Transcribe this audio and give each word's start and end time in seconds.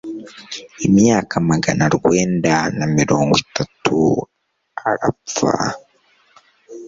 imyaka 0.87 1.33
Magana 1.49 1.83
urwenda 1.89 2.53
na 2.77 2.85
mirongo 2.97 3.33
itatu 3.45 3.97
arapfa… 4.89 5.51